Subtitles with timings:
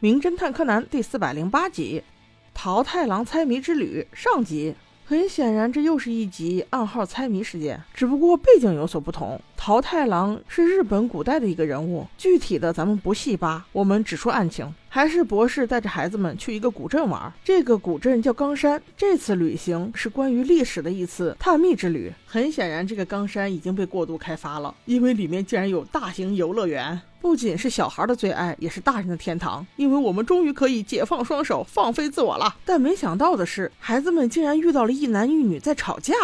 [0.00, 2.00] 名侦探柯南》第四百零八集
[2.54, 4.76] 《桃太郎猜谜之旅》上集。
[5.04, 9.40] 很显然，这又是一集暗号猜谜事件，只不过背景有所不同。
[9.60, 14.72] 桃太郎是日本古代的一个人物，具体的咱们不细扒，我们只说案情。
[14.88, 18.80] 还是博士带着孩子们去一个古镇玩，这个古镇叫冈山。
[18.96, 22.10] 这次旅行是关于历史的一次探秘之旅。
[22.24, 29.66] 很显然，这个冈山已经被过度开发了，因为里面竟然有大型游乐园，不仅是小孩的最爱，也是大人的天堂。
[29.76, 32.56] 因为我们终于可以解放双手，放飞自我了。
[32.64, 36.14] 但没想到的是，孩子们竟然遇到了一男一女在吵架。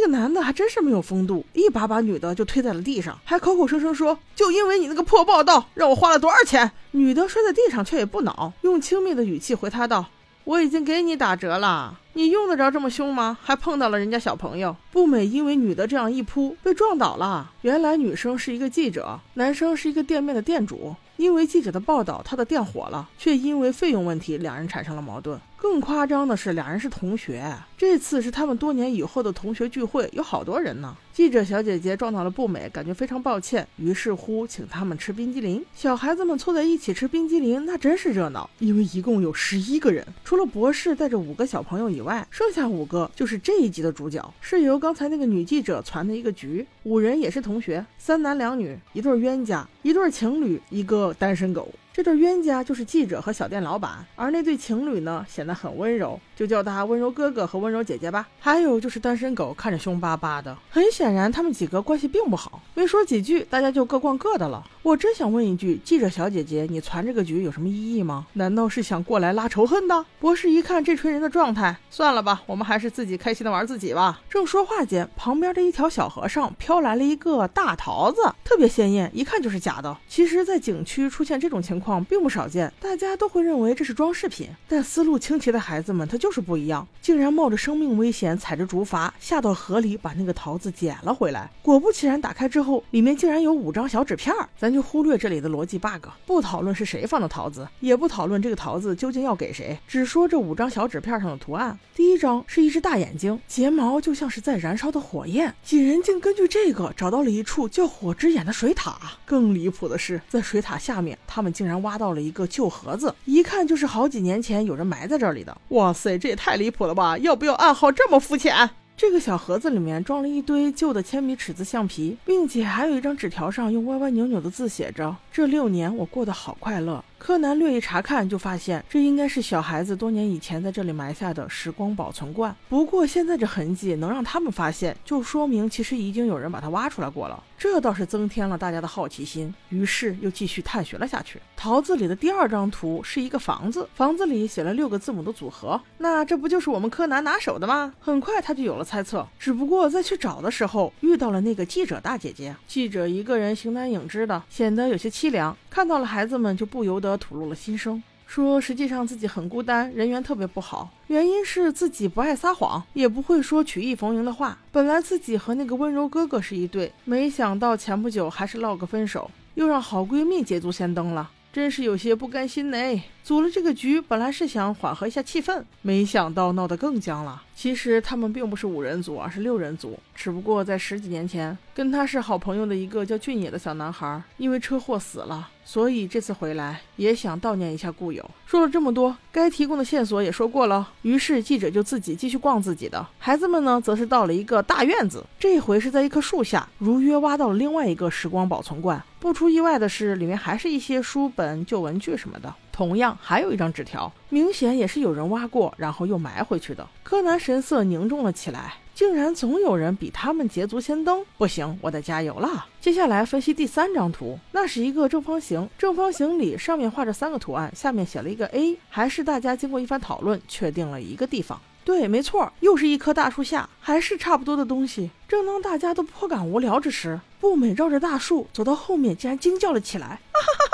[0.00, 10.06] 那个男的还真是没有风度，一把把女的就推在了地上，还口口声声说：“就因为你那个破报道，让我花了多少钱。”女的摔在地上却也不恼，用轻蔑的语气回他道
[10.44, 13.36] ：“我已经给你打折了，你用得着这么凶吗？
[13.42, 17.52] 还碰到了人家小朋友。”不美因为女的这样一扑被撞倒了。
[17.62, 20.94] 原来女生是一个记者，男生是一个店面的店主。
[21.16, 25.40] 因为记者的报道，他的店火了，却因为费用问题，两人产生了矛盾。
[25.56, 27.54] 更夸张的是，两人是同学。
[27.78, 30.96] 这次是他们多年以后的同学聚会，有好多人呢。
[31.12, 35.64] 记者小姐姐撞到了不美，感觉非常抱歉，于是乎请他们吃冰激凌。
[35.72, 38.50] 小孩子们凑在一起吃冰激凌，那真是热闹。
[38.58, 46.64] 因为一共有十一个人，除了博士带着五个小朋友以外，剩下五个就是这一集的主角，是由刚才那个女记者传的一个局。
[46.84, 51.68] 五人也是同学，三男两女，一对冤家，一对情侣，一个单身狗。
[51.92, 58.28] 这对冤家就是记者和小店老板，而那对情侣呢，显得很温柔，就叫他温柔哥哥和温柔姐姐吧。
[58.40, 62.60] 还有就是单身狗，看着凶巴巴的，很显然他们几个关系并不好。
[62.74, 64.64] 没说几句，大家就各逛各的了。
[64.84, 68.26] 我真想问一句，记者小姐姐，你传这个局有什么意义吗？
[68.34, 70.04] 难道是想过来拉仇恨的？
[70.20, 74.20] 博士一看这群人的状态，算了吧，我们还是自己开心的玩自己吧。
[74.28, 79.96] 正说话间，旁边的一条小河上飘来了一个大桃子，特别鲜艳，一看就是假的。
[80.06, 81.84] 其实，在景区出现这种情况。
[81.84, 91.50] 况并不少见，大家都会认为这是装饰品，但思路清奇的孩子们他就是不一样，竟然冒着生命危险，踩着竹筏下到河里，把那个桃子捡了回来。
[91.60, 94.48] 果不其然，打开之后，里面竟然有五张小纸片儿。
[94.58, 101.78] 咱就忽略这里的逻辑 bug，不讨论是谁放的桃子，也不讨论这个桃子究竟要给谁，只说这五张小纸片上的图案。
[101.94, 105.54] 第一张是一只大眼睛，睫毛就像是在燃烧的火焰。
[105.62, 108.98] 几人竟根据这个找到了一处叫火之眼的水塔。
[109.24, 111.74] 更离谱的是，在水塔下面，他们竟然。
[111.84, 115.54] 挖到了一个旧盒子，一看就是好几年前有人埋在这里的。
[115.68, 117.18] 哇塞，这也太离谱了吧！
[117.18, 118.70] 要不要暗号这么肤浅？
[118.96, 132.54] 这个小盒子里面装了一堆旧的铅笔、尺子、橡皮，并且还有一张纸条，上用歪歪扭扭的字写着：“这六年我过得好快乐。”柯南略一查看，就发现这应该是小孩子多年以前在这里埋下的时光保存罐。
[132.68, 137.42] 不过现在这痕迹能让他们发现，就说明其实已经有人把它挖出来过了。
[137.56, 141.40] 这倒是增添了大家的好奇心，于是又继续探寻了下去。
[141.56, 147.94] 桃子里的第二张图是一个房子，房子里写了六个字母的组合，那这不就是我们柯南拿手的吗？
[148.00, 152.54] 很快他就有了猜测，只不过在去找的时候遇到了那个记者大姐姐。
[152.66, 155.56] 记者一个人形单影只的，显得有些凄凉。
[155.74, 164.56] 看到了孩子们，就不由得吐露了心声，说实际上自己很孤单，人缘特别不好，原因是自己不爱撒谎，也不会说曲意逢迎的话。
[164.70, 172.78] 本来自己和那个温柔哥哥是一对，没想到前不久还是闹个分手，又让好闺蜜捷足先登了，真是有些不甘心呢。
[173.24, 177.42] 组了这个局，本来是想缓和一下气氛，没想到闹得更僵了。
[177.54, 179.98] 其实他们并不是五人组，而是六人组。
[180.14, 188.28] 只不过在十几年前，跟他是好朋友的一个叫俊野的小男孩，因为车祸死了，所以这次回来也想悼念一下故友。
[188.46, 193.06] 说了这么多，该提供的线索也说过了，于是记者就自己继续逛自己的。
[193.18, 199.02] 孩子们呢，则是到了一个大院子，这回是在一棵树下，如约挖到了另外一个时光保存罐。
[199.20, 202.54] 不出意外的是，里面还是一些书本、旧文具什么的。
[202.74, 206.84] 同样还有一张纸条，明显也是有人挖过，然后又埋回去的。
[207.04, 212.66] 柯南神色凝重了起来，竟然总有人比他们捷足先登，不行，我得加油了。
[212.80, 221.60] 接下来分析第三张图，那是一个正方形，正方形里上面画着三个图案，下面写了一个 A，还是大家经过一番讨论确定了一个地方。
[221.84, 225.12] 对，没错，又是一棵大树下，还是差不多的东西。
[225.28, 230.73] 正当大家都颇感无聊之时，步美绕着大树走到后面，竟然惊叫了起来，哈哈哈！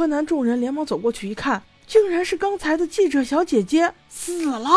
[0.00, 4.70] 柯南众人连忙走过去一看，竟然是刚才的记者小姐姐死了，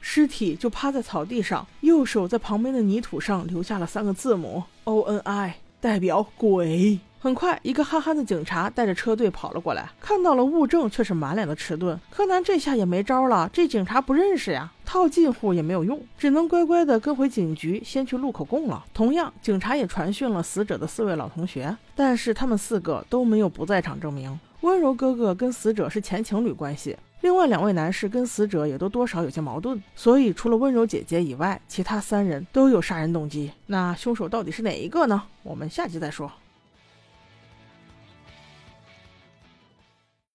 [0.00, 6.98] 尸体就趴在草地上，右手在旁边的泥土上留下了三个字母 O N I，代表鬼。
[7.24, 11.98] 很快，一个憨憨的警察带着车队跑了过来，看到了物证，却是满脸的迟钝。
[12.10, 18.84] 柯南这下也没招了，这警察不认识呀，套近乎也没有用，只能乖乖的跟回警局，先去录口供了。
[18.92, 24.38] 同样，警察也传讯了死者的四位老同学，但是他们四个都没有不在场证明。
[24.60, 33.50] 温柔哥哥跟死者是前情侣关系，另外两位男士跟死者也都多少有些矛盾，所以除了温柔姐姐以外，其他三人都有杀人动机。
[33.68, 35.22] 那凶手到底是哪一个呢？
[35.42, 36.30] 我们下集再说。